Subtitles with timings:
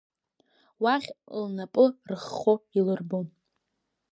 [0.83, 1.09] Уахь
[1.41, 3.27] лнапы рыххо илырбон.